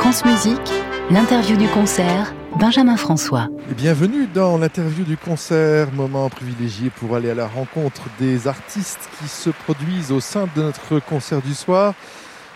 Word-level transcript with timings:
France 0.00 0.24
Musique, 0.24 0.72
l'interview 1.10 1.58
du 1.58 1.68
concert, 1.68 2.32
Benjamin 2.58 2.96
François. 2.96 3.48
bienvenue 3.76 4.26
dans 4.26 4.56
l'interview 4.56 5.04
du 5.04 5.18
concert, 5.18 5.92
moment 5.92 6.30
privilégié 6.30 6.88
pour 6.88 7.14
aller 7.14 7.28
à 7.30 7.34
la 7.34 7.46
rencontre 7.46 8.04
des 8.18 8.48
artistes 8.48 9.10
qui 9.18 9.28
se 9.28 9.50
produisent 9.50 10.10
au 10.10 10.20
sein 10.20 10.48
de 10.56 10.62
notre 10.62 11.00
concert 11.00 11.42
du 11.42 11.52
soir. 11.52 11.92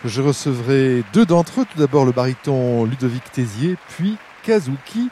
Je 0.07 0.23
recevrai 0.23 1.05
deux 1.13 1.27
d'entre 1.27 1.61
eux, 1.61 1.67
tout 1.71 1.79
d'abord 1.79 2.07
le 2.07 2.13
baryton 2.13 2.87
Ludovic 2.87 3.31
Tézier, 3.31 3.77
puis 3.91 4.17
Kazuki 4.43 5.11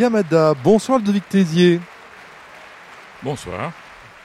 Yamada. 0.00 0.54
Bonsoir 0.64 0.98
Ludovic 0.98 1.28
Tézier. 1.28 1.80
Bonsoir. 3.22 3.70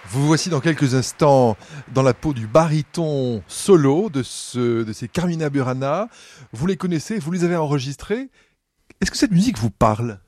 Vous 0.09 0.27
voici 0.27 0.49
dans 0.49 0.59
quelques 0.59 0.95
instants 0.95 1.57
dans 1.93 2.03
la 2.03 2.13
peau 2.13 2.33
du 2.33 2.45
baryton 2.45 3.41
solo 3.47 4.09
de, 4.09 4.21
ce, 4.21 4.83
de 4.83 4.93
ces 4.93 5.07
Carmina 5.07 5.49
Burana. 5.49 6.09
Vous 6.51 6.67
les 6.67 6.77
connaissez, 6.77 7.19
vous 7.19 7.31
les 7.31 7.43
avez 7.43 7.55
enregistrés. 7.55 8.29
Est-ce 9.01 9.11
que 9.11 9.17
cette 9.17 9.31
musique 9.31 9.57
vous 9.57 9.71
parle? 9.71 10.19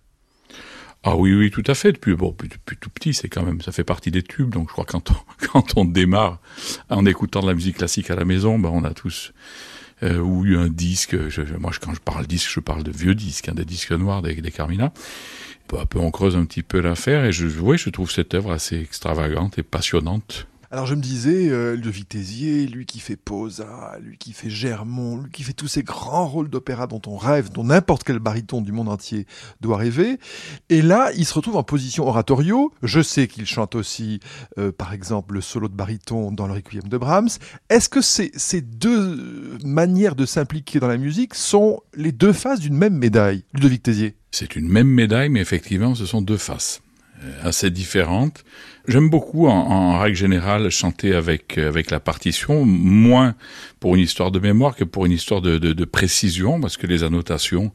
Ah 1.03 1.16
oui, 1.16 1.36
oui, 1.36 1.52
tout 1.52 1.64
à 1.67 1.76
fait. 1.76 1.91
Depuis, 1.91 2.16
bon, 2.16 2.36
depuis, 2.40 2.77
tout 2.77 2.90
petit, 2.90 3.14
c'est 3.14 3.30
quand 3.30 3.44
même, 3.44 3.62
ça 3.62 3.72
fait 3.72 3.84
partie 3.84 4.09
des 4.09 4.23
tubes. 4.23 4.50
Donc, 4.50 4.70
je 4.70 4.73
crois 4.73 4.86
que 4.86 4.94
quand 4.94 5.78
on, 5.78 5.86
démarre 5.86 6.39
en 6.89 7.05
écoutant 7.05 7.42
de 7.42 7.48
la 7.48 7.53
musique 7.53 7.78
classique 7.78 8.09
à 8.09 8.16
la 8.16 8.26
maison, 8.26 8.58
ben, 8.58 8.70
on 8.73 8.84
a 8.84 8.94
tous 8.94 9.34
euh, 10.05 10.20
ou 10.20 10.45
un 10.58 10.70
disque. 10.70 11.30
Je, 11.30 11.41
moi, 11.59 11.72
quand 11.82 11.94
je 11.94 12.00
parle 12.00 12.27
disque, 12.27 12.50
je 12.50 12.59
parle 12.59 12.84
de 12.84 12.91
vieux 12.91 13.16
disques, 13.16 13.50
hein, 13.50 13.55
des 13.55 13.66
disques 13.66 13.91
noirs 13.91 14.22
des, 14.22 14.36
des 14.36 14.52
Carmina 14.52 14.94
peu 15.68 15.80
à 15.80 15.86
peu 15.86 16.00
on 16.00 16.12
creuse 16.12 16.36
un 16.36 16.45
petit 16.45 16.64
peu 16.64 16.80
l'affaire 16.80 17.26
et 17.26 17.31
je, 17.31 17.48
oui, 17.59 17.78
je 17.78 17.90
trouve 17.90 18.12
cette 18.12 18.34
œuvre 18.34 18.52
assez 18.52 18.80
extravagante 18.80 19.58
et 19.58 19.64
passionnante. 19.64 20.48
Alors 20.76 20.88
je 20.88 20.96
me 20.96 21.02
disais, 21.02 21.48
euh, 21.48 21.78
le 21.78 21.90
Vitésier, 21.90 22.68
lui 22.68 22.86
qui 22.86 23.00
fait 23.00 23.16
Posa, 23.16 23.98
lui 24.02 24.18
qui 24.18 24.34
fait 24.34 24.50
Germont, 24.50 25.22
lui 25.22 25.32
qui 25.32 25.44
fait 25.44 25.54
tous 25.54 25.70
ces 25.70 25.84
grands 25.84 26.28
rôles 26.28 26.50
d'opéra 26.50 26.86
dont 26.86 27.02
on 27.08 27.16
rêve, 27.16 27.50
dont 27.50 27.64
n'importe 27.64 28.04
quel 28.04 28.20
baryton 28.20 28.60
du 28.60 28.74
monde 28.74 28.90
entier 28.90 29.26
doit 29.62 29.78
rêver. 29.78 30.20
Et 30.67 30.82
là, 30.82 31.12
il 31.16 31.26
se 31.26 31.34
retrouve 31.34 31.56
en 31.56 31.64
position 31.64 32.06
oratorio. 32.06 32.73
Je 32.84 33.00
sais 33.00 33.30
qu'il 33.30 33.45
chante 33.45 33.73
aussi, 33.73 34.20
euh, 34.58 34.73
par 34.73 34.92
exemple, 34.92 35.36
le 35.36 35.40
solo 35.40 35.70
de 35.70 35.73
baryton 35.73 36.34
dans 36.34 36.45
le 36.45 36.56
Requiem 36.56 36.84
de 36.84 36.98
Brahms. 36.98 37.30
Est-ce 37.70 37.88
que 37.88 38.02
ces, 38.02 38.34
ces 38.36 38.60
deux 38.60 39.58
manières 39.64 40.17
de 40.17 40.26
s'impliquer 40.26 40.82
dans 40.82 40.89
la 40.89 40.98
musique 40.98 41.36
sont 41.36 41.80
les 41.94 42.12
deux 42.12 42.34
faces 42.34 42.60
d'une 42.60 42.76
même 42.76 42.98
médaille, 42.98 43.45
Ludovic 43.54 43.82
Tézier? 43.82 44.17
C'est 44.30 44.58
une 44.58 44.67
même 44.67 44.89
médaille, 44.89 45.30
mais 45.30 45.39
effectivement, 45.39 45.95
ce 45.95 46.06
sont 46.06 46.22
deux 46.22 46.36
faces. 46.36 46.82
Euh, 47.26 47.48
assez 47.48 47.70
différentes. 47.70 48.44
J'aime 48.88 49.09
beaucoup, 49.09 49.48
en, 49.48 50.00
règle 50.00 50.16
générale, 50.16 50.70
chanter 50.70 51.16
avec 51.16 51.58
avec 51.58 51.90
la 51.90 52.00
partition, 52.00 52.66
moins 52.66 53.36
pour 53.80 53.95
une 53.95 54.02
histoire 54.02 54.32
de 54.32 54.40
mémoire 54.40 54.76
que 54.76 54.84
pour 54.84 55.06
une 55.06 55.12
histoire 55.12 55.42
de, 55.42 55.58
de, 55.58 55.73
de 55.73 55.86
précision, 55.86 56.62
parce 56.62 56.78
que 56.78 56.86
les 56.86 57.04
annotations 57.04 57.72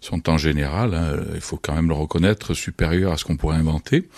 sont 0.00 0.30
en 0.30 0.38
général, 0.38 0.94
hein, 0.94 1.16
il 1.34 1.40
faut 1.40 1.58
quand 1.58 1.74
même 1.74 1.88
le 1.88 1.94
reconnaître, 1.94 2.54
supérieures 2.54 3.12
à 3.12 3.16
ce 3.18 3.24
qu'on 3.24 3.36
pourrait 3.36 3.56
inventer. 3.56 4.08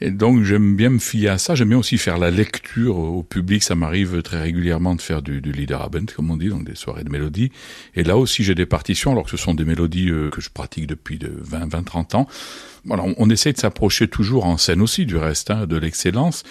Et 0.00 0.10
donc 0.10 0.44
j'aime 0.44 0.76
bien 0.76 0.90
me 0.90 0.98
fier 0.98 1.28
à 1.28 1.38
ça. 1.38 1.54
J'aime 1.54 1.70
bien 1.70 1.78
aussi 1.78 1.98
faire 1.98 2.18
la 2.18 2.30
lecture 2.30 2.98
au 2.98 3.22
public. 3.22 3.62
Ça 3.62 3.74
m'arrive 3.74 4.22
très 4.22 4.40
régulièrement 4.40 4.94
de 4.94 5.02
faire 5.02 5.22
du, 5.22 5.40
du 5.40 5.52
Liederabend, 5.52 6.06
comme 6.14 6.30
on 6.30 6.36
dit, 6.36 6.48
donc 6.48 6.64
des 6.64 6.76
soirées 6.76 7.04
de 7.04 7.10
mélodie. 7.10 7.50
Et 7.94 8.04
là 8.04 8.16
aussi 8.16 8.44
j'ai 8.44 8.54
des 8.54 8.66
partitions, 8.66 9.12
alors 9.12 9.24
que 9.24 9.30
ce 9.30 9.36
sont 9.36 9.54
des 9.54 9.64
mélodies 9.64 10.10
euh, 10.10 10.30
que 10.30 10.40
je 10.40 10.50
pratique 10.50 10.86
depuis 10.86 11.18
de 11.18 11.32
20, 11.40 11.72
20, 11.72 11.82
30 11.82 12.14
ans. 12.14 12.28
Voilà, 12.84 13.02
on, 13.02 13.14
on 13.18 13.28
essaie 13.28 13.52
de 13.52 13.58
s'approcher 13.58 14.08
toujours 14.08 14.46
en 14.46 14.56
scène 14.56 14.80
aussi 14.80 15.04
du 15.04 15.16
reste, 15.16 15.50
hein, 15.50 15.66
de 15.66 15.76
l'excellence. 15.76 16.44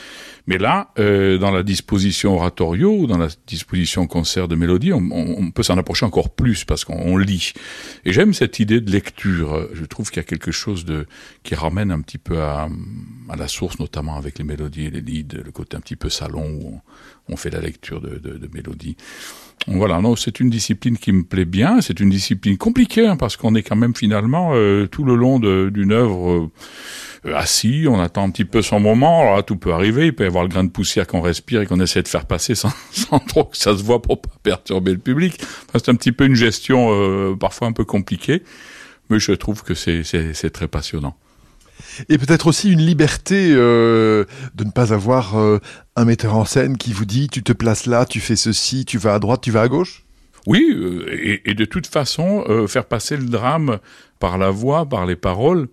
Mais 0.45 0.57
là, 0.57 0.91
euh, 0.99 1.37
dans 1.37 1.51
la 1.51 1.63
disposition 1.63 2.35
oratorio 2.35 3.07
dans 3.07 3.17
la 3.17 3.27
disposition 3.47 4.07
concert 4.07 4.47
de 4.47 4.55
mélodie, 4.55 4.93
on, 4.93 5.09
on 5.11 5.51
peut 5.51 5.63
s'en 5.63 5.77
approcher 5.77 6.05
encore 6.05 6.29
plus 6.29 6.65
parce 6.65 6.85
qu'on 6.85 7.17
lit. 7.17 7.53
Et 8.05 8.13
j'aime 8.13 8.33
cette 8.33 8.59
idée 8.59 8.81
de 8.81 8.91
lecture. 8.91 9.67
Je 9.73 9.85
trouve 9.85 10.09
qu'il 10.09 10.17
y 10.17 10.25
a 10.25 10.27
quelque 10.27 10.51
chose 10.51 10.85
de 10.85 11.05
qui 11.43 11.55
ramène 11.55 11.91
un 11.91 12.01
petit 12.01 12.17
peu 12.17 12.41
à, 12.41 12.69
à 13.29 13.35
la 13.37 13.47
source, 13.47 13.79
notamment 13.79 14.15
avec 14.15 14.37
les 14.37 14.43
mélodies 14.43 14.85
et 14.85 14.89
les 14.89 15.01
leads, 15.01 15.37
le 15.43 15.51
côté 15.51 15.77
un 15.77 15.79
petit 15.79 15.95
peu 15.95 16.09
salon 16.09 16.59
où 16.61 16.81
on, 17.29 17.37
fait 17.37 17.49
la 17.49 17.59
lecture 17.59 18.01
de, 18.01 18.17
de, 18.17 18.49
mélodies. 18.53 18.97
Voilà, 19.67 19.99
non, 19.99 20.15
c'est 20.15 20.39
une 20.39 20.49
discipline 20.49 20.97
qui 20.97 21.11
me 21.11 21.23
plaît 21.23 21.45
bien. 21.45 21.81
C'est 21.81 21.99
une 21.99 22.09
discipline 22.09 22.57
compliquée 22.57 23.05
hein, 23.05 23.17
parce 23.17 23.35
qu'on 23.37 23.55
est 23.55 23.63
quand 23.63 23.75
même 23.75 23.95
finalement 23.95 24.51
euh, 24.53 24.87
tout 24.87 25.03
le 25.03 25.15
long 25.15 25.39
d'une 25.39 25.91
œuvre 25.91 26.49
euh, 27.25 27.35
assis, 27.35 27.85
on 27.89 27.99
attend 27.99 28.23
un 28.23 28.29
petit 28.29 28.45
peu 28.45 28.61
son 28.61 28.79
moment. 28.79 29.21
Alors 29.21 29.45
tout 29.45 29.57
peut 29.57 29.73
arriver. 29.73 30.07
Il 30.07 30.15
peut 30.15 30.23
y 30.23 30.27
avoir 30.27 30.43
le 30.43 30.49
grain 30.49 30.63
de 30.63 30.69
poussière 30.69 31.05
qu'on 31.07 31.21
respire 31.21 31.61
et 31.61 31.65
qu'on 31.65 31.79
essaie 31.79 32.01
de 32.01 32.07
faire 32.07 32.25
passer 32.25 32.55
sans, 32.55 32.71
trop 33.27 33.45
que 33.45 33.57
ça 33.57 33.75
se 33.77 33.83
voit 33.83 34.01
pour 34.01 34.21
pas 34.21 34.29
perturber 34.41 34.91
le 34.91 34.99
public. 34.99 35.39
C'est 35.73 35.89
un 35.89 35.95
petit 35.95 36.11
peu 36.11 36.25
une 36.25 36.35
gestion 36.35 36.89
euh, 36.91 37.35
parfois 37.35 37.67
un 37.67 37.73
peu 37.73 37.83
compliquée, 37.83 38.43
mais 39.09 39.19
je 39.19 39.33
trouve 39.33 39.63
que 39.63 39.73
c'est 39.73 40.49
très 40.51 40.67
passionnant 40.67 41.17
et 42.09 42.17
peut-être 42.17 42.47
aussi 42.47 42.71
une 42.71 42.81
liberté 42.81 43.51
euh, 43.51 44.25
de 44.55 44.63
ne 44.63 44.71
pas 44.71 44.93
avoir 44.93 45.37
euh, 45.37 45.59
un 45.95 46.05
metteur 46.05 46.35
en 46.35 46.45
scène 46.45 46.77
qui 46.77 46.93
vous 46.93 47.05
dit 47.05 47.29
tu 47.29 47.43
te 47.43 47.53
places 47.53 47.85
là, 47.85 48.05
tu 48.05 48.19
fais 48.19 48.35
ceci, 48.35 48.85
tu 48.85 48.97
vas 48.97 49.15
à 49.15 49.19
droite, 49.19 49.41
tu 49.41 49.51
vas 49.51 49.61
à 49.61 49.67
gauche? 49.67 50.03
Oui, 50.45 50.65
euh, 50.71 51.41
et, 51.45 51.53
de 51.53 51.65
toute 51.65 51.87
façon, 51.87 52.45
faire 52.67 52.85
passer 52.85 53.17
le 53.17 53.25
drame 53.25 53.79
par 54.19 54.37
la 54.37 54.49
voix, 54.49 54.85
par 54.85 55.05
les 55.05 55.17
paroles, 55.17 55.67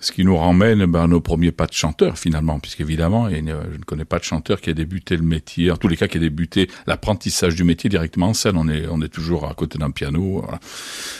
ce 0.00 0.12
qui 0.12 0.24
nous 0.24 0.36
ramène 0.36 0.86
ben, 0.86 1.04
à 1.04 1.06
nos 1.06 1.20
premiers 1.20 1.52
pas 1.52 1.66
de 1.66 1.72
chanteur 1.72 2.18
finalement, 2.18 2.58
puisqu'évidemment, 2.58 3.28
je 3.28 3.36
ne 3.36 3.84
connais 3.86 4.06
pas 4.06 4.18
de 4.18 4.24
chanteur 4.24 4.60
qui 4.60 4.70
a 4.70 4.72
débuté 4.72 5.16
le 5.16 5.22
métier, 5.22 5.70
en 5.70 5.76
tous 5.76 5.88
les 5.88 5.96
cas 5.96 6.08
qui 6.08 6.16
a 6.16 6.20
débuté 6.20 6.68
l'apprentissage 6.86 7.54
du 7.54 7.64
métier 7.64 7.90
directement 7.90 8.28
en 8.28 8.34
scène. 8.34 8.56
On 8.56 8.68
est, 9.02 9.08
toujours 9.08 9.46
à 9.46 9.54
côté 9.54 9.78
d'un 9.78 9.90
piano. 9.90 10.44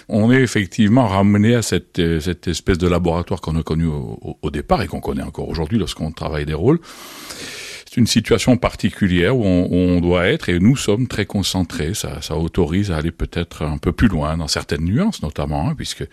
On 0.08 0.32
est 0.32 0.40
effectivement 0.40 1.06
ramené 1.06 1.54
à 1.54 1.62
cette, 1.62 1.98
espèce 1.98 2.78
de 2.78 2.88
laboratoire 2.88 3.40
qu'on 3.40 3.56
a 3.56 3.62
connu 3.62 3.86
au, 3.86 4.50
départ 4.50 4.82
et 4.82 4.86
qu'on 4.86 5.00
connaît 5.00 5.22
encore 5.22 5.48
aujourd'hui 5.48 5.78
lorsqu'on 5.78 6.10
travaille 6.12 6.46
des 6.46 6.54
rôles. 6.54 6.80
C'est 7.84 7.96
une 7.96 8.06
situation 8.06 8.56
particulière 8.56 9.36
où 9.36 9.44
on, 9.44 10.00
doit 10.00 10.26
être 10.28 10.48
et 10.48 10.60
nous 10.60 10.76
sommes 10.76 11.08
très 11.08 11.26
concentrés. 11.26 11.92
Ça, 11.94 12.22
ça 12.22 12.36
autorise 12.36 12.92
à 12.92 12.96
aller 12.96 13.10
peut-être 13.10 13.62
un 13.62 13.78
peu 13.78 13.90
plus 13.90 14.06
loin 14.06 14.36
dans 14.36 14.46
certaines 14.46 14.84
nuances 14.84 15.22
notamment, 15.22 15.68
hein, 15.68 15.74
puisque 15.76 16.04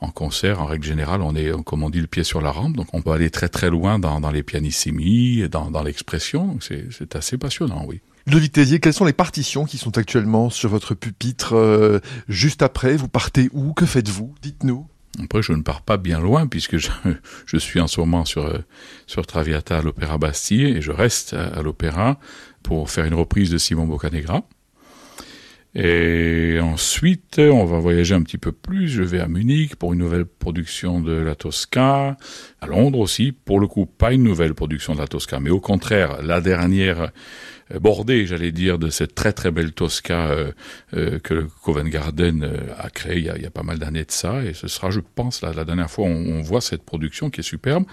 en 0.00 0.10
concert, 0.10 0.60
en 0.60 0.66
règle 0.66 0.86
générale, 0.86 1.22
on 1.22 1.34
est, 1.34 1.50
comme 1.64 1.82
on 1.82 1.90
dit, 1.90 2.00
le 2.00 2.06
pied 2.06 2.24
sur 2.24 2.40
la 2.40 2.50
rampe, 2.50 2.76
donc 2.76 2.88
on 2.92 3.02
peut 3.02 3.10
aller 3.10 3.30
très 3.30 3.48
très 3.48 3.70
loin 3.70 3.98
dans, 3.98 4.20
dans 4.20 4.30
les 4.30 4.42
pianissimi, 4.42 5.48
dans, 5.48 5.70
dans 5.70 5.82
l'expression, 5.82 6.58
c'est 6.60 7.16
assez 7.16 7.38
passionnant, 7.38 7.84
oui. 7.86 8.00
Le 8.26 8.46
Tézier, 8.46 8.78
quelles 8.78 8.92
sont 8.92 9.06
les 9.06 9.14
partitions 9.14 9.64
qui 9.64 9.78
sont 9.78 9.96
actuellement 9.96 10.50
sur 10.50 10.68
votre 10.68 10.94
pupitre 10.94 11.54
euh, 11.54 11.98
juste 12.28 12.60
après? 12.60 12.94
Vous 12.94 13.08
partez 13.08 13.48
où? 13.52 13.72
Que 13.72 13.86
faites-vous? 13.86 14.34
Dites-nous. 14.42 14.86
Après, 15.24 15.40
je 15.42 15.52
ne 15.52 15.62
pars 15.62 15.80
pas 15.80 15.96
bien 15.96 16.20
loin 16.20 16.46
puisque 16.46 16.76
je, 16.76 16.90
je 17.46 17.56
suis 17.56 17.80
en 17.80 17.86
ce 17.86 18.00
moment 18.00 18.26
sur, 18.26 18.44
euh, 18.44 18.58
sur 19.06 19.26
Traviata 19.26 19.78
à 19.78 19.80
l'Opéra 19.80 20.18
Bastille 20.18 20.66
et 20.66 20.82
je 20.82 20.92
reste 20.92 21.32
à, 21.32 21.46
à 21.46 21.62
l'Opéra 21.62 22.18
pour 22.62 22.90
faire 22.90 23.06
une 23.06 23.14
reprise 23.14 23.50
de 23.50 23.56
Simon 23.56 23.86
Boccanegra. 23.86 24.42
Et 25.74 26.58
ensuite, 26.60 27.38
on 27.38 27.64
va 27.64 27.78
voyager 27.78 28.14
un 28.14 28.22
petit 28.22 28.38
peu 28.38 28.52
plus. 28.52 28.88
Je 28.88 29.02
vais 29.02 29.20
à 29.20 29.28
Munich 29.28 29.76
pour 29.76 29.92
une 29.92 29.98
nouvelle 29.98 30.24
production 30.24 31.00
de 31.00 31.12
la 31.12 31.34
Tosca, 31.34 32.16
à 32.60 32.66
Londres 32.66 32.98
aussi. 32.98 33.32
Pour 33.32 33.60
le 33.60 33.66
coup, 33.66 33.84
pas 33.84 34.12
une 34.12 34.22
nouvelle 34.22 34.54
production 34.54 34.94
de 34.94 34.98
la 34.98 35.06
Tosca, 35.06 35.40
mais 35.40 35.50
au 35.50 35.60
contraire, 35.60 36.22
la 36.22 36.40
dernière 36.40 37.10
euh, 37.74 37.78
bordée, 37.78 38.26
j'allais 38.26 38.52
dire, 38.52 38.78
de 38.78 38.88
cette 38.88 39.14
très 39.14 39.32
très 39.32 39.50
belle 39.50 39.72
Tosca 39.72 40.28
euh, 40.30 40.52
euh, 40.94 41.18
que 41.18 41.46
Covent 41.62 41.88
Garden 41.88 42.50
a 42.78 42.88
créée 42.88 43.18
il 43.18 43.42
y 43.42 43.46
a, 43.46 43.50
pas 43.50 43.62
mal 43.62 43.78
d'années 43.78 44.04
de 44.04 44.10
ça. 44.10 44.42
Et 44.44 44.54
ce 44.54 44.68
sera, 44.68 44.90
je 44.90 45.00
pense, 45.00 45.42
la, 45.42 45.64
dernière 45.64 45.90
fois 45.90 46.06
on, 46.06 46.38
on 46.38 46.40
voit 46.40 46.62
cette 46.62 46.82
production 46.82 47.28
qui 47.28 47.40
est 47.40 47.44
superbe. 47.44 47.84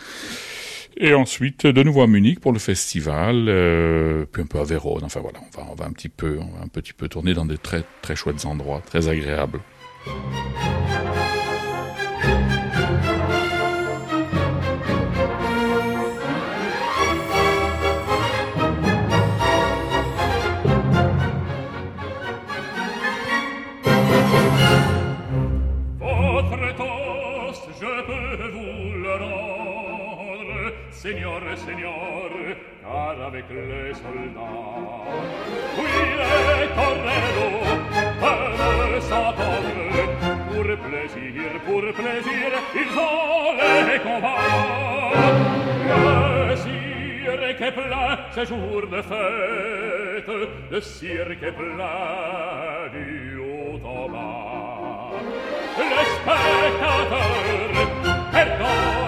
Et 0.97 1.13
ensuite, 1.13 1.67
de 1.67 1.83
nouveau 1.83 2.03
à 2.03 2.07
Munich 2.07 2.39
pour 2.39 2.53
le 2.53 2.59
festival, 2.59 3.47
euh, 3.49 4.25
puis 4.31 4.43
un 4.43 4.45
peu 4.45 4.59
à 4.59 4.63
Vérone. 4.63 5.03
Enfin 5.03 5.19
voilà, 5.19 5.39
on 5.41 5.57
va, 5.57 5.67
on 5.71 5.75
va 5.75 5.85
un 5.85 5.91
petit 5.91 6.09
peu, 6.09 6.39
on 6.39 6.57
va 6.57 6.63
un 6.63 6.67
petit 6.67 6.93
peu 6.93 7.09
tourner 7.09 7.33
dans 7.33 7.45
des 7.45 7.57
très 7.57 7.83
très 8.01 8.15
chouettes 8.15 8.45
endroits, 8.45 8.81
très 8.85 9.09
agréables. 9.09 9.59
Signor, 31.05 31.43
signor, 31.55 32.31
car 32.81 33.27
avec 33.27 33.45
les 33.51 33.93
soldats. 33.93 35.05
Oui, 35.77 35.95
les 36.17 36.67
corneros, 36.73 37.61
peuvent 38.19 39.01
s'attendre, 39.01 40.01
pour 40.49 40.67
plaisir, 40.87 41.49
pour 41.63 41.85
plaisir, 41.93 42.49
ils 42.73 42.93
ont 42.97 43.53
les 43.87 43.99
combats. 43.99 45.13
Le 46.49 46.55
cirque 46.55 47.61
est 47.61 47.71
plein, 47.71 48.11
c'est 48.31 48.47
jour 48.47 48.87
de 48.91 49.01
fête, 49.03 50.31
le 50.71 50.81
cirque 50.81 51.43
est 51.43 51.51
plein 51.51 52.89
du 52.91 53.37
haut 53.37 53.79
en 53.85 54.09
bas. 54.09 55.11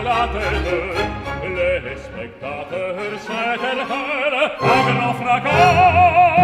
La 0.03 0.27
tête, 0.31 1.16
spectator 2.05 2.97
sætel 3.25 3.79
høle, 3.91 4.43
og 4.71 4.85
naufragar. 4.99 6.37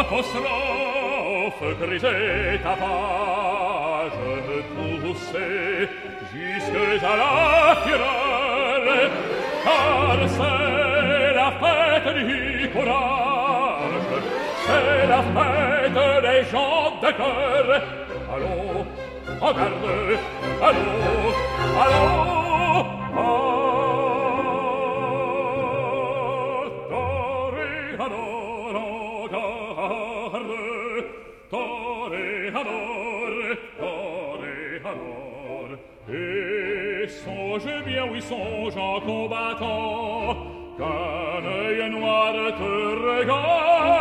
Apostrophe 0.00 1.68
grisée 1.80 2.58
ta 2.64 2.74
page 2.80 4.20
me 4.48 4.58
poussait 4.74 5.88
jusque 6.32 7.04
à 7.12 7.14
la 7.20 7.34
querelle, 7.84 9.10
car 9.64 10.18
c'est 10.36 11.32
la 11.40 11.50
fête 11.60 12.10
du 12.28 12.68
courage, 12.74 14.08
c'est 14.66 15.06
la 15.14 15.22
fête 15.34 16.00
des 16.26 16.42
gens 16.50 16.86
de 17.02 17.10
cœur. 17.20 17.66
Allons, 18.34 18.86
regarde, 19.40 20.18
allons, 20.68 21.34
allons, 21.82 22.39
toreador, 31.50 33.32
toreador. 33.78 35.68
Et 36.08 37.08
songe 37.08 37.84
bien, 37.84 38.04
oui, 38.10 38.22
songe 38.22 38.76
en 38.76 39.00
combattant, 39.00 40.36
qu'un 40.78 41.44
œil 41.44 41.90
noir 41.90 42.34
te 42.58 42.72
regarde 43.08 44.00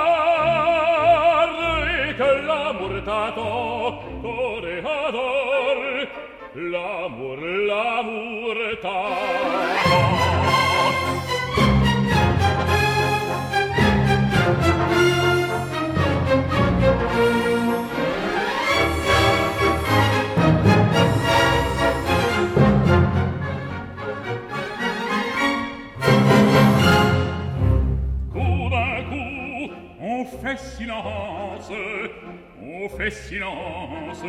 et 2.08 2.14
que 2.14 2.32
l'amour 2.48 2.94
t'attend, 3.06 3.84
toreador, 4.22 5.78
l'amour, 6.56 7.38
l'amour 7.68 8.58
t'attend. 8.82 9.70
silence, 30.78 31.72
on 32.62 32.90
fait 32.90 33.12
silence, 33.12 34.24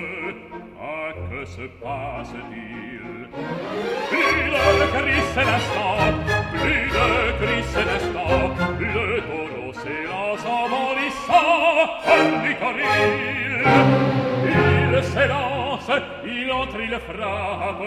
ah 0.80 1.12
que 1.30 1.44
se 1.44 1.66
passe-t-il 1.82 3.28
Plus 4.08 4.44
de 4.50 4.86
cris 4.94 5.22
c'est 5.34 5.44
l'instant, 5.44 5.96
plus 6.52 6.86
de 6.98 7.08
cris 7.40 7.64
c'est 7.72 7.84
l'instant, 7.84 8.36
le 8.78 9.20
taureau 9.28 9.72
s'élance 9.72 10.44
en 10.46 10.64
bondissant, 10.72 11.50
un 12.06 12.24
du 12.42 12.54
Il 14.46 15.04
s'élance, 15.04 15.90
l'autre 16.50 16.80
il 16.80 16.94
frappe, 17.06 17.82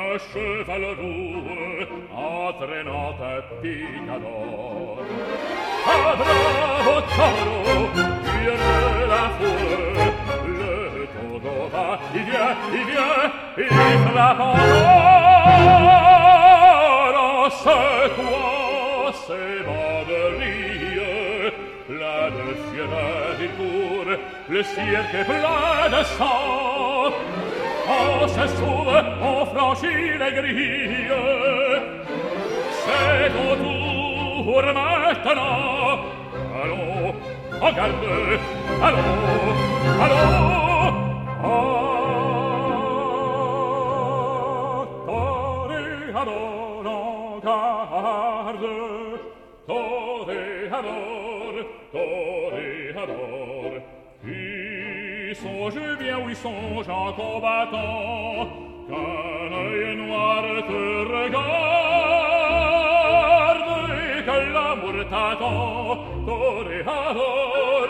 un 0.00 0.12
cheval 0.28 0.84
roux, 0.98 1.84
en 2.14 2.52
tre 2.60 2.80
un 2.80 3.42
picador. 3.60 4.96
Ah, 5.92 6.08
bravo 6.20 6.94
taureau, 7.16 7.82
tu 8.26 8.38
aimes 8.52 9.02
la 9.12 9.24
foule, 9.36 10.10
le 10.60 10.74
taureau 11.14 11.62
va, 11.72 11.88
il 12.14 12.24
vient, 12.28 12.54
il 12.78 12.84
vient, 12.90 13.24
il 13.58 13.72
frappe 14.06 14.40
en 14.40 14.56
or, 15.76 17.12
en 17.28 17.46
ce 17.62 17.78
coin, 18.16 19.12
c'est 19.26 19.58
plein 21.88 22.26
de 22.36 22.46
fièvre 22.64 23.40
il 23.40 23.50
court, 23.58 24.12
le 24.48 24.60
cirque 24.62 25.14
est 25.20 25.24
plein 25.24 25.88
de 25.94 26.02
sang, 26.16 27.12
cosce 27.86 28.48
sue 28.56 28.98
o 29.20 29.46
fragile 29.46 30.32
grie 30.32 31.80
se 32.82 33.28
no 33.34 33.46
tu 33.60 33.74
urmettano 34.56 35.48
allo 36.60 37.14
o 37.60 37.72
garde 37.78 38.38
allo 38.86 39.04
allo 40.04 40.34
tore 45.06 45.84
ador 46.20 46.86
o 46.86 47.40
garde 47.46 48.76
tore 49.66 50.42
ador 50.78 51.54
tore 51.92 52.25
songe, 55.42 55.78
viens, 56.00 56.18
oui, 56.24 56.34
songe 56.34 56.88
en 56.88 57.12
combattant, 57.12 58.48
qu'un 58.88 59.52
œil 59.52 59.96
noir 59.96 60.42
te 60.68 60.82
regarde 61.14 61.46
et 63.90 64.20
que 64.28 64.38
l'amour 64.54 64.96
t'attend, 65.10 65.96
toréador, 66.26 67.88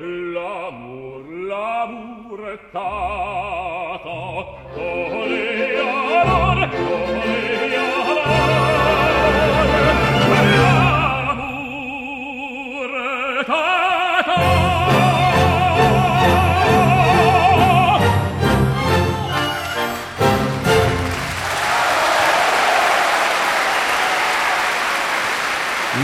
l'amour, 0.00 1.20
l'amour 1.48 2.40
t'attend, 2.72 4.38
toréador, 4.74 6.58
toréador. 6.72 7.31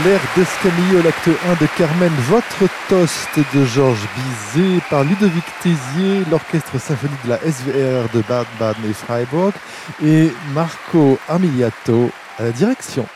L'air 0.05 0.21
d'Escamillo, 0.33 1.01
l'acte 1.03 1.27
1 1.27 1.61
de 1.61 1.67
Carmen, 1.77 2.11
votre 2.29 2.71
toast 2.87 3.37
de 3.53 3.65
Georges 3.65 4.07
Bizet 4.15 4.79
par 4.89 5.03
Ludovic 5.03 5.43
Tézier, 5.61 6.23
l'orchestre 6.31 6.79
symphonique 6.79 7.21
de 7.25 7.29
la 7.29 7.37
SVR 7.39 8.07
de 8.13 8.21
Bad 8.29 8.45
Baden 8.57 8.89
et 8.89 8.93
Freiburg 8.93 9.51
et 10.01 10.29
Marco 10.53 11.17
Armiliato 11.27 12.11
à 12.37 12.43
la 12.43 12.51
direction. 12.51 13.07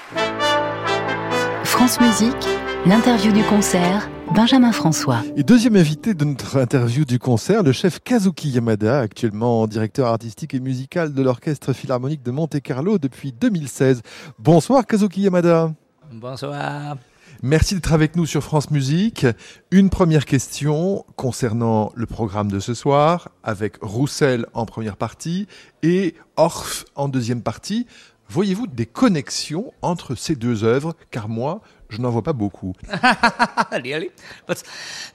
France 1.63 2.01
Musique, 2.01 2.49
l'interview 2.85 3.31
du 3.31 3.43
concert, 3.43 4.09
Benjamin 4.35 4.73
François. 4.73 5.21
Et 5.37 5.43
deuxième 5.43 5.77
invité 5.77 6.13
de 6.13 6.25
notre 6.25 6.57
interview 6.57 7.05
du 7.05 7.17
concert, 7.17 7.63
le 7.63 7.71
chef 7.71 7.99
Kazuki 8.03 8.49
Yamada, 8.49 8.99
actuellement 8.99 9.67
directeur 9.67 10.07
artistique 10.07 10.53
et 10.53 10.59
musical 10.59 11.13
de 11.13 11.21
l'Orchestre 11.21 11.71
Philharmonique 11.71 12.23
de 12.23 12.31
Monte-Carlo 12.31 12.97
depuis 12.97 13.31
2016. 13.31 14.01
Bonsoir 14.37 14.85
Kazuki 14.85 15.21
Yamada. 15.21 15.71
Bonsoir. 16.13 16.98
Merci 17.41 17.74
d'être 17.75 17.91
avec 17.91 18.15
nous 18.15 18.25
sur 18.25 18.43
France 18.43 18.70
Musique. 18.70 19.25
Une 19.72 19.89
première 19.89 20.25
question 20.25 21.05
concernant 21.15 21.91
le 21.96 22.05
programme 22.05 22.51
de 22.51 22.60
ce 22.60 22.74
soir, 22.74 23.29
avec 23.43 23.77
Roussel 23.82 24.46
en 24.53 24.65
première 24.65 24.96
partie 24.96 25.48
et 25.82 26.15
Orff 26.38 26.86
en 26.96 27.08
deuxième 27.10 27.41
partie. 27.41 27.88
Voyez-vous 28.29 28.67
des 28.67 28.86
connexions 28.86 29.74
entre 29.82 30.15
ces 30.15 30.36
deux 30.36 30.63
œuvres? 30.63 30.96
Car 31.12 31.27
moi, 31.27 31.62
je 31.89 32.00
n'en 32.00 32.10
vois 32.12 32.24
pas 32.24 32.34
beaucoup. 32.34 32.74
really? 33.72 34.12
But 34.48 34.63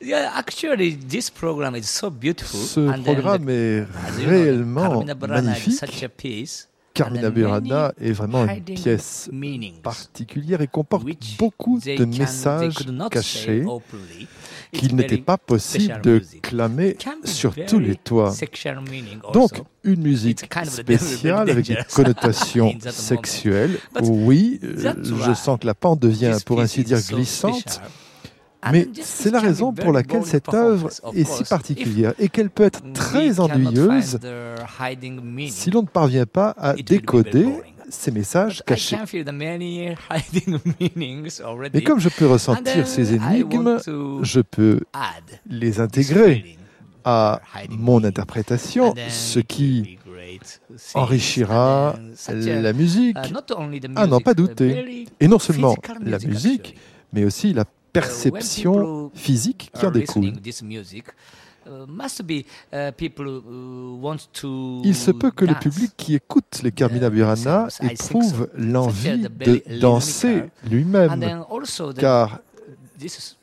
yeah, 0.00 0.32
actually, 0.36 0.96
this 0.96 1.30
program 1.30 1.74
is 1.76 1.84
so 1.84 2.10
beautiful. 2.10 2.60
Ce 2.60 2.80
And 2.80 3.02
programme 3.02 3.46
the- 3.46 3.50
est 3.50 3.86
réellement 4.26 5.04
such 5.70 6.02
a 6.02 6.08
piece. 6.08 6.67
Carmina 6.98 7.30
Burana 7.30 7.92
est 8.00 8.10
vraiment 8.10 8.44
une 8.44 8.60
pièce 8.62 9.30
particulière 9.84 10.60
et 10.60 10.66
comporte 10.66 11.06
beaucoup 11.38 11.78
de 11.78 12.04
messages 12.04 12.74
cachés 13.10 13.64
qu'il 14.72 14.96
n'était 14.96 15.18
pas 15.18 15.38
possible 15.38 16.00
de 16.02 16.20
clamer 16.42 16.96
sur 17.24 17.54
tous 17.66 17.78
les 17.78 17.94
toits. 17.94 18.34
Donc, 19.32 19.62
une 19.84 20.02
musique 20.02 20.44
spéciale 20.64 21.48
avec 21.48 21.66
des 21.66 21.78
connotations 21.94 22.74
sexuelles. 22.90 23.78
Oui, 24.02 24.60
euh, 24.64 24.94
je 25.04 25.34
sens 25.34 25.58
que 25.60 25.66
la 25.66 25.74
pente 25.74 26.00
devient, 26.00 26.36
pour 26.44 26.60
ainsi 26.60 26.82
dire, 26.82 26.98
glissante. 27.00 27.80
And 28.62 28.72
Mais 28.72 28.88
c'est 29.00 29.30
la 29.30 29.40
raison 29.40 29.72
pour 29.72 29.92
laquelle 29.92 30.24
cette 30.24 30.52
œuvre 30.52 30.90
est 31.14 31.24
si 31.24 31.44
particulière 31.44 32.14
et 32.18 32.28
qu'elle 32.28 32.50
peut 32.50 32.64
être 32.64 32.82
très 32.92 33.38
ennuyeuse 33.38 34.18
si 35.48 35.70
l'on 35.70 35.82
ne 35.82 35.86
parvient 35.86 36.26
pas 36.26 36.54
à 36.58 36.74
décoder 36.74 37.46
ces 37.88 38.10
messages 38.10 38.58
I 38.58 38.62
cachés. 38.66 38.96
Et 41.74 41.82
comme 41.84 42.00
je 42.00 42.08
peux 42.08 42.26
ressentir 42.26 42.86
ces 42.86 43.14
I 43.14 43.16
énigmes, 43.16 43.78
je 44.22 44.40
peux 44.40 44.80
les 45.48 45.80
intégrer 45.80 46.56
à 47.04 47.40
mon 47.70 48.02
interprétation, 48.04 48.94
ce 49.08 49.38
qui 49.38 49.98
enrichira 50.94 51.94
la 52.28 52.72
musique. 52.72 53.16
Uh, 53.16 53.90
Ah 53.96 54.06
non, 54.06 54.20
pas 54.20 54.34
douter. 54.34 55.06
Et 55.20 55.28
non 55.28 55.38
seulement 55.38 55.76
la 56.02 56.18
musique, 56.18 56.76
mais 57.12 57.24
aussi 57.24 57.52
la 57.54 57.64
perception 57.92 59.10
physique 59.14 59.70
qui 59.74 59.86
en 59.86 59.90
découle. 59.90 60.32
Il 64.84 64.94
se 64.94 65.10
peut 65.10 65.30
que 65.30 65.44
le 65.44 65.54
public 65.54 65.92
qui 65.96 66.14
écoute 66.14 66.60
les 66.62 66.72
Carmina 66.72 67.10
Burana 67.10 67.68
éprouve 67.82 68.48
l'envie 68.56 69.18
de 69.18 69.62
danser 69.78 70.44
lui-même, 70.70 71.44
car 71.98 72.40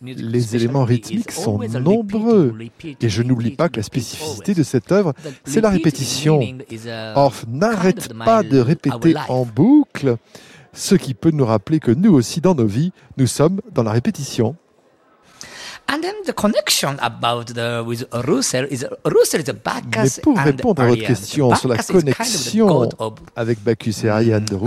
les 0.02 0.56
éléments 0.56 0.84
rythmiques 0.84 1.32
sont 1.32 1.60
nombreux. 1.60 2.54
Et 3.00 3.10
je 3.10 3.22
n'oublie 3.22 3.52
pas 3.52 3.70
que 3.70 3.78
la 3.78 3.84
spécificité 3.84 4.54
de 4.54 4.64
cette 4.64 4.92
œuvre, 4.92 5.14
c'est 5.46 5.62
la 5.62 5.70
répétition. 5.70 6.42
Orff 7.16 7.46
n'arrête 7.48 8.14
pas 8.14 8.44
de 8.44 8.60
répéter 8.60 9.16
en 9.30 9.46
boucle, 9.46 10.18
ce 10.75 10.96
qui 10.96 11.13
peut 11.13 11.32
nous 11.32 11.46
rappeler 11.46 11.79
que 11.79 11.91
nous 11.91 12.13
aussi, 12.13 12.41
dans 12.41 12.53
nos 12.53 12.67
vies, 12.67 12.91
nous 13.17 13.27
sommes 13.27 13.62
dans 13.74 13.84
la 13.84 13.91
répétition. 13.91 14.55
And 15.88 16.01
then 16.01 16.15
the 16.25 16.34
connection 16.34 16.98
about 17.00 17.46
the 17.54 17.84
with 17.86 18.06
Russell 18.12 18.65
is 18.72 18.86
Russell 19.06 19.42
is 19.42 19.50
a 19.50 19.54
Bacchus 19.54 20.18
Mais 20.18 20.22
pour 20.24 20.39
and 20.39 20.44
répondre 20.44 20.82
à 20.82 20.88
votre 20.88 21.01
Ariane. 21.01 21.15
question 21.15 21.56
sur 21.56 21.70
la 21.70 21.75
is 21.75 21.77
kind 21.86 21.96
of 21.98 22.01
connexion 22.01 22.89
avec 23.36 23.63
Bacchus 23.63 23.94
et 24.04 24.10
Ariane 24.10 24.46
de 24.46 24.58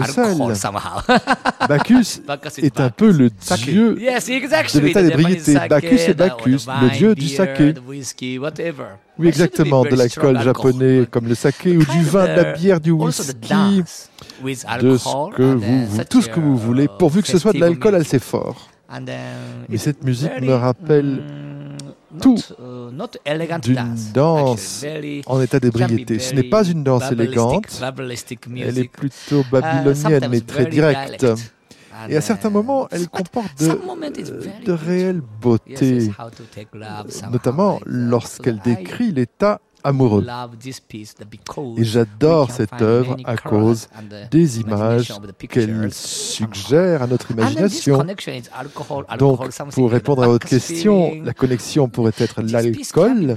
somehow. 0.54 1.00
Bacchus 1.68 2.20
Bacchus 2.26 2.60
est 2.62 2.78
un 2.80 2.90
peu 2.90 3.10
le 3.10 3.30
dieu 3.56 4.00
Yes, 4.00 4.28
exactly. 4.28 4.80
de 4.80 4.86
l'état 4.86 5.02
d'ébriété. 5.02 5.54
Bacchus 5.68 5.96
est 5.96 6.14
Bacchus, 6.14 6.66
the 6.66 6.82
le 6.82 6.90
dieu 6.96 7.14
du 7.16 7.28
saké. 7.28 7.74
Oui, 9.18 9.26
exactement, 9.26 9.82
de 9.84 9.96
l'alcool 9.96 10.40
japonais 10.40 11.04
comme 11.10 11.26
le 11.26 11.34
saké 11.34 11.76
ou 11.76 11.84
du 11.84 12.02
vin, 12.04 12.24
de 12.28 12.40
la 12.40 12.52
bière, 12.52 12.80
du 12.80 12.92
whisky, 12.92 13.82
de 14.80 14.96
ce 14.96 15.34
que 15.36 15.42
vous, 15.42 16.00
uh, 16.00 16.04
tout 16.08 16.22
ce 16.22 16.28
que 16.28 16.38
vous 16.38 16.56
voulez, 16.56 16.86
pourvu 16.98 17.22
que 17.22 17.28
ce 17.28 17.38
soit 17.38 17.52
de 17.52 17.58
l'alcool 17.58 17.96
assez 17.96 18.20
fort. 18.20 18.68
Mais 19.68 19.76
cette 19.76 20.02
musique 20.02 20.40
me 20.40 20.54
rappelle 20.54 21.22
mm, 22.14 22.20
tout. 22.20 22.38
uh, 22.38 23.60
d'une 23.60 23.74
dance, 23.74 24.12
danse 24.12 24.84
en 25.26 25.40
état 25.40 25.60
d'ébriété. 25.60 26.18
Ce 26.18 26.34
n'est 26.34 26.42
pas 26.44 26.64
une 26.64 26.82
danse 26.84 27.10
élégante, 27.12 27.82
elle 28.56 28.78
est 28.78 28.88
plutôt 28.88 29.40
Uh, 29.40 29.50
babylonienne 29.50 30.28
mais 30.30 30.40
très 30.40 30.66
directe. 30.66 31.26
Et 32.08 32.16
à 32.16 32.20
certains 32.20 32.50
uh, 32.50 32.52
moments, 32.52 32.86
elle 32.90 33.08
comporte 33.08 33.58
de, 33.58 33.66
very 33.66 34.64
de 34.64 34.72
réelle 34.72 35.16
Yes, 35.16 35.24
beauté, 35.40 35.94
yes, 35.96 36.08
how 36.18 36.30
to 36.30 36.44
take 36.54 36.68
love 36.72 37.10
somehow 37.10 37.32
notamment 37.32 37.80
lorsqu'elle 37.84 38.60
décrit 38.60 39.10
l'état 39.10 39.60
amoureux. 39.84 40.26
Et 41.76 41.84
j'adore 41.84 42.50
cette 42.50 42.80
œuvre 42.80 43.16
à 43.24 43.36
cause 43.36 43.88
des 44.30 44.60
images 44.60 45.12
qu'elle 45.48 45.92
suggère 45.92 47.02
à 47.02 47.06
notre 47.06 47.30
imagination. 47.30 48.04
Donc, 49.18 49.48
pour 49.72 49.90
répondre 49.90 50.22
à 50.22 50.28
votre 50.28 50.46
question, 50.46 51.22
la 51.22 51.34
connexion 51.34 51.88
pourrait 51.88 52.12
être 52.18 52.42
l'alcool, 52.42 53.36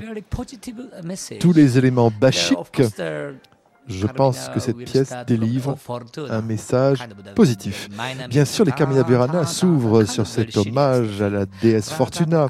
tous 1.40 1.54
les 1.54 1.78
éléments 1.78 2.12
bachiques. 2.12 2.82
Je 3.92 4.08
pense 4.08 4.50
que 4.54 4.60
cette 4.60 4.78
pièce 4.78 5.14
délivre 5.28 5.76
un 6.30 6.42
message 6.42 7.00
positif. 7.36 7.90
Bien 8.30 8.46
sûr, 8.46 8.66
les. 8.66 8.72
Carmina 8.72 9.04
Burana 9.04 9.46
s'ouvrent 9.46 10.06
sur 10.06 10.26
cet 10.26 10.56
hommage 10.58 11.22
à 11.22 11.30
la 11.30 11.46
déesse. 11.46 11.92
Fortuna, 11.92 12.48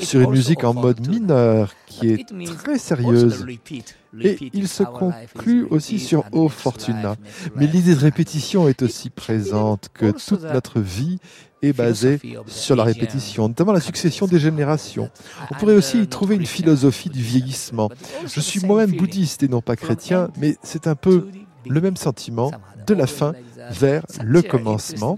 sur 0.00 0.20
une 0.20 0.30
musique 0.30 0.64
en 0.64 0.74
mode 0.74 1.06
mineur 1.08 1.72
qui 1.86 2.10
est 2.10 2.26
très 2.58 2.78
sérieuse. 2.78 3.46
Et 4.20 4.36
il 4.52 4.68
se 4.68 4.82
conclut 4.82 5.66
aussi 5.70 5.98
sur 5.98 6.24
O 6.32 6.44
next 6.44 6.58
Fortuna. 6.60 7.16
Mais 7.56 7.66
l'idée 7.66 7.94
de 7.94 8.00
répétition 8.00 8.68
est 8.68 8.82
aussi 8.82 9.10
présente 9.10 9.88
que 9.94 10.10
toute 10.10 10.42
notre 10.42 10.80
vie 10.80 11.18
est 11.62 11.72
basée 11.72 12.20
sur 12.46 12.74
la 12.76 12.84
répétition, 12.84 13.48
notamment 13.48 13.72
la 13.72 13.80
succession 13.80 14.26
des 14.26 14.38
générations. 14.38 15.10
On 15.50 15.54
pourrait 15.54 15.76
aussi 15.76 16.02
y 16.02 16.06
trouver 16.08 16.34
une 16.34 16.46
philosophie 16.46 17.08
du 17.08 17.22
vieillissement. 17.22 17.88
Je 18.26 18.40
suis 18.40 18.60
moi-même 18.60 18.96
bouddhiste 18.96 19.42
et 19.42 19.48
non 19.48 19.60
pas 19.60 19.76
chrétien, 19.76 20.30
mais 20.38 20.56
c'est 20.62 20.86
un 20.86 20.96
peu 20.96 21.28
le 21.66 21.80
même 21.80 21.96
sentiment 21.96 22.50
de 22.86 22.94
la 22.94 23.06
fin 23.06 23.32
vers 23.70 24.04
le 24.22 24.42
commencement. 24.42 25.16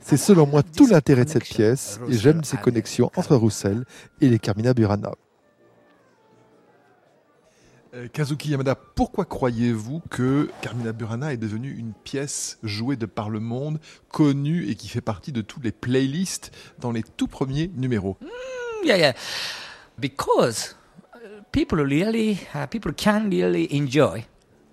C'est 0.00 0.16
selon 0.16 0.46
moi 0.46 0.62
tout 0.62 0.86
l'intérêt 0.86 1.24
de 1.24 1.30
cette 1.30 1.44
pièce 1.44 1.98
et 2.08 2.16
j'aime 2.16 2.44
ces 2.44 2.56
connexions 2.56 3.10
entre. 3.16 3.30
Roussel 3.40 3.84
et 4.20 4.28
les 4.28 4.38
Carmina 4.38 4.74
Burana. 4.74 5.12
Euh, 7.92 8.06
Kazuki 8.06 8.50
Yamada, 8.50 8.76
pourquoi 8.76 9.24
croyez-vous 9.24 10.00
que 10.10 10.48
Carmina 10.62 10.92
Burana 10.92 11.32
est 11.32 11.36
devenue 11.36 11.72
une 11.76 11.92
pièce 11.92 12.58
jouée 12.62 12.94
de 12.96 13.06
par 13.06 13.30
le 13.30 13.40
monde, 13.40 13.80
connue 14.12 14.68
et 14.68 14.76
qui 14.76 14.86
fait 14.88 15.00
partie 15.00 15.32
de 15.32 15.40
tous 15.40 15.60
les 15.60 15.72
playlists 15.72 16.52
dans 16.78 16.92
les 16.92 17.02
tout 17.02 17.26
premiers 17.26 17.68
numéros? 17.74 18.16
Yeah, 18.84 18.96
yeah. 18.96 19.14
Because 19.98 20.76
uh, 21.14 21.42
people 21.50 21.80
really, 21.80 22.38
uh, 22.54 22.66
people 22.70 22.92
can 22.94 23.28
really 23.28 23.68
enjoy 23.72 24.24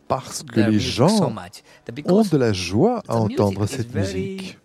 Parce 0.07 0.43
que 0.43 0.59
les 0.61 0.79
so 0.79 1.07
gens 1.07 1.33
ont 2.05 2.21
de 2.23 2.37
la 2.37 2.53
joie 2.53 3.01
à 3.07 3.15
entendre 3.17 3.65
cette 3.65 3.93
musique. 3.93 4.59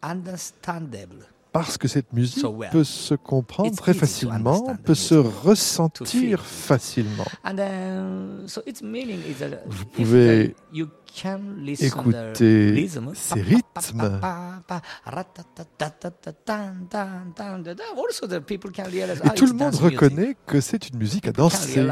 understandable. 0.00 1.26
Parce 1.52 1.76
que 1.78 1.88
cette 1.88 2.12
musique 2.12 2.44
peut 2.70 2.84
se 2.84 3.14
comprendre 3.14 3.74
très 3.76 3.94
facilement, 3.94 4.76
peut 4.84 4.94
se 4.94 5.14
ressentir 5.14 6.44
facilement. 6.44 7.24
And 7.44 7.56
then, 7.56 8.44
so 8.46 8.62
its 8.66 8.82
meaning 8.82 9.18
is 9.28 9.40
that 9.40 9.62
Vous 9.66 9.84
pouvez 9.86 10.48
the- 10.50 10.54
you 10.72 10.86
can 11.20 11.40
listen 11.58 11.86
écouter 11.86 12.88
ces 13.14 13.40
rythmes. 13.40 14.20
Et 14.20 14.72
ah, 19.22 19.30
tout 19.34 19.46
le 19.46 19.52
monde 19.52 19.74
reconnaît 19.74 20.36
que 20.46 20.60
c'est 20.60 20.88
une 20.88 20.98
musique 20.98 21.26
à 21.26 21.32
danser. 21.32 21.86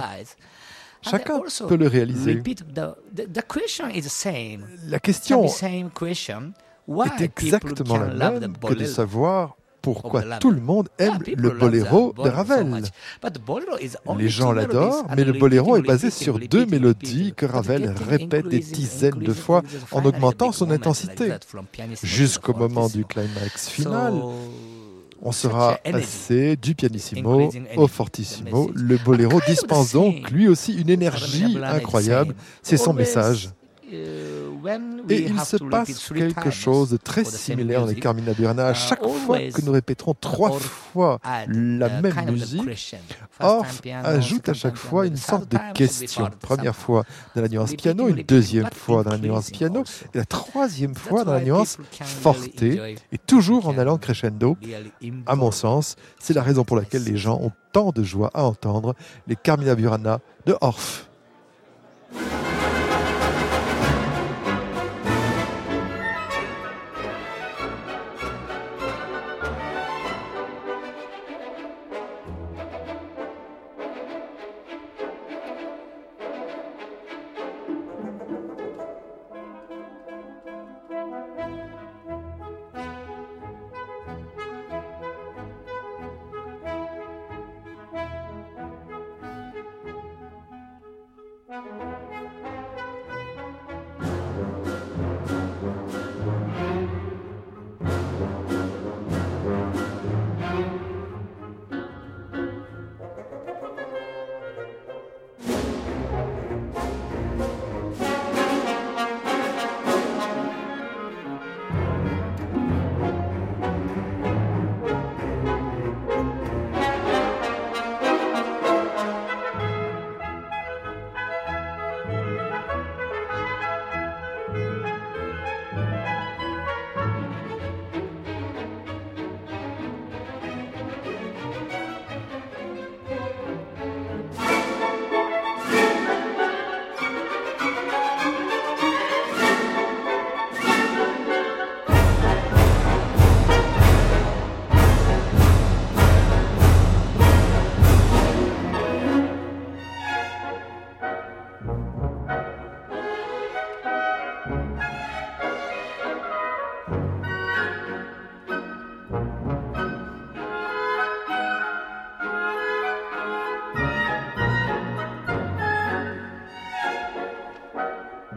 Chacun 1.02 1.40
peut 1.68 1.76
le 1.76 1.86
réaliser. 1.86 2.42
the 2.42 3.42
question 3.46 3.88
is 3.88 4.02
the 4.02 4.08
same. 4.08 4.66
La 4.86 4.98
question 4.98 5.46
est 7.20 7.22
exactement 7.22 7.98
la 7.98 8.30
même 8.30 8.56
que 8.56 8.74
de 8.74 8.84
savoir 8.84 9.56
pourquoi 9.80 10.22
tout 10.38 10.50
le 10.50 10.60
monde 10.60 10.88
aime 10.98 11.18
le 11.36 11.50
boléro 11.50 12.12
de 12.22 12.28
Ravel. 12.28 12.66
much. 12.66 12.86
But 13.22 13.32
the 13.34 13.40
bolero 13.40 13.78
is 13.78 13.92
only 14.06 14.24
Les 14.24 14.28
gens 14.28 14.52
l'adorent, 14.52 15.06
mais 15.16 15.24
le 15.24 15.32
boléro 15.32 15.76
est 15.76 15.82
basé 15.82 16.10
sur 16.10 16.38
deux 16.38 16.66
mélodies 16.66 17.32
que 17.36 17.46
Ravel 17.46 17.94
répète 18.08 18.48
des 18.48 18.60
dizaines 18.60 19.18
de 19.18 19.32
fois 19.32 19.62
en 19.92 20.04
augmentant 20.04 20.52
son 20.52 20.70
intensité 20.70 21.32
jusqu'au 22.02 22.54
moment 22.54 22.88
du 22.88 23.04
climax 23.04 23.68
final. 23.68 24.14
On 25.20 25.32
sera 25.32 25.78
passé 25.78 26.56
du 26.56 26.74
pianissimo 26.74 27.50
au 27.76 27.86
fortissimo. 27.88 28.70
Le 28.74 28.96
boléro 28.98 29.40
dispense 29.46 29.92
donc 29.92 30.30
lui 30.30 30.48
aussi 30.48 30.74
une 30.80 30.90
énergie 30.90 31.58
incroyable. 31.62 32.34
C'est 32.62 32.76
son 32.76 32.92
message. 32.92 33.50
Et 35.08 35.22
il 35.22 35.40
se 35.40 35.56
passe 35.56 36.12
quelque 36.12 36.50
chose 36.50 36.90
de 36.90 36.96
très 36.96 37.24
similaire 37.24 37.80
dans 37.80 37.86
les 37.86 37.92
music, 37.92 38.02
Carmina 38.02 38.32
Burana. 38.32 38.68
À 38.68 38.72
uh, 38.72 38.74
chaque 38.74 39.06
fois 39.06 39.38
que 39.38 39.62
nous 39.62 39.72
répéterons 39.72 40.14
trois 40.14 40.50
or 40.50 40.60
fois 40.60 41.20
la 41.24 41.88
même 42.00 42.30
musique, 42.30 42.62
piano, 43.38 43.64
ajoute 44.04 44.48
à 44.48 44.54
chaque 44.54 44.76
fois 44.76 45.06
une 45.06 45.16
sorte 45.16 45.50
de 45.50 45.58
question. 45.74 46.28
Première 46.40 46.76
fois 46.76 47.04
dans 47.34 47.42
la 47.42 47.48
nuance 47.48 47.74
piano, 47.74 48.08
une 48.08 48.22
deuxième 48.22 48.70
fois 48.72 49.02
dans 49.02 49.10
la 49.10 49.18
nuance 49.18 49.50
piano, 49.50 49.84
et 50.14 50.18
la 50.18 50.24
troisième 50.24 50.94
fois 50.94 51.24
dans 51.24 51.32
la 51.32 51.40
nuance 51.40 51.78
forte, 52.00 52.62
et 52.62 52.96
toujours 53.26 53.68
en 53.68 53.78
allant 53.78 53.98
crescendo. 53.98 54.56
À 55.26 55.36
mon 55.36 55.50
sens, 55.50 55.96
c'est 56.18 56.34
la 56.34 56.42
raison 56.42 56.64
pour 56.64 56.76
laquelle 56.76 57.04
les 57.04 57.16
gens 57.16 57.40
ont 57.40 57.52
tant 57.72 57.90
de 57.90 58.02
joie 58.02 58.30
à 58.34 58.44
entendre 58.44 58.94
les 59.26 59.36
Carmina 59.36 59.74
Burana 59.74 60.20
de 60.46 60.56
Orff. 60.60 61.07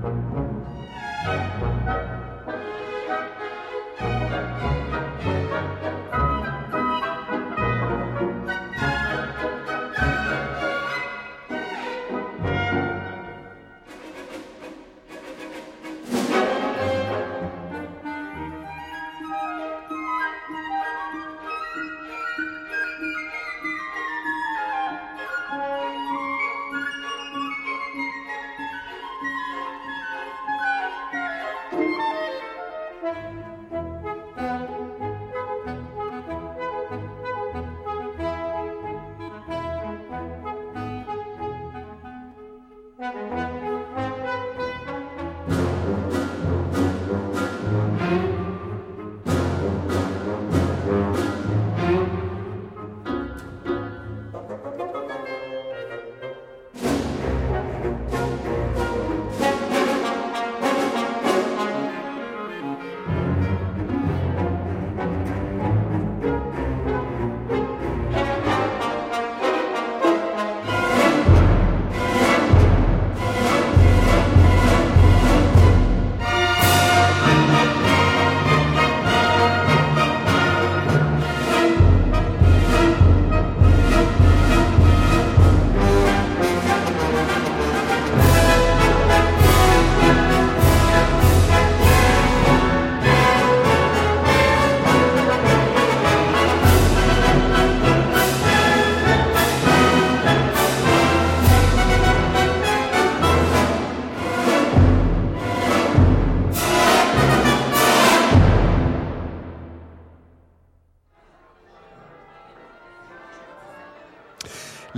Thank 0.01 0.15
you. 1.61 1.70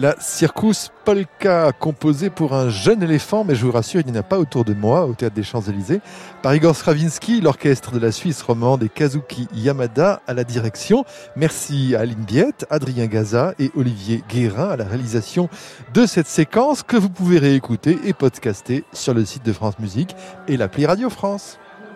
La 0.04 0.18
Circus 0.20 0.92
Polka, 1.06 1.72
composée 1.80 2.30
pour 2.30 2.54
un 2.54 2.68
jeune 2.68 3.02
éléphant, 3.04 3.46
mais 3.46 3.56
je 3.56 3.66
vous 3.66 3.72
rassure, 3.72 4.02
il 4.02 4.12
n'y 4.12 4.18
en 4.18 4.20
a 4.20 4.22
pas 4.22 4.38
autour 4.38 4.66
de 4.66 4.74
moi, 4.74 5.06
au 5.06 5.14
Théâtre 5.14 5.34
des 5.34 5.44
Champs-Élysées, 5.44 6.02
par 6.42 6.54
Igor 6.54 6.76
Stravinsky, 6.76 7.40
l'orchestre 7.40 7.94
de 7.94 8.00
la 8.00 8.12
Suisse 8.12 8.42
romande 8.42 8.84
et 8.84 8.90
Kazuki 8.90 9.48
Yamada 9.54 10.22
à 10.28 10.34
la 10.34 10.44
direction. 10.44 11.06
Merci 11.38 11.96
à 11.96 12.02
Aline 12.02 12.26
Biette, 12.26 12.66
Adrien 12.70 13.06
Gaza 13.06 13.54
et 13.60 13.72
Olivier 13.78 14.26
Guérin 14.28 14.72
à 14.72 14.76
la 14.76 14.84
réalisation 14.84 15.48
de 15.94 16.06
cette 16.06 16.28
séquence 16.28 16.84
que 16.84 16.98
vous 16.98 17.10
pouvez 17.10 17.40
réécouter 17.40 17.98
et 18.04 18.12
podcaster 18.12 18.84
sur 18.92 19.14
le 19.14 19.24
site 19.24 19.46
de 19.46 19.54
France 19.54 19.80
Musique 19.80 20.18
et 20.50 20.58
l'appli 20.58 20.86
Radio 20.86 21.10
France. 21.10 21.60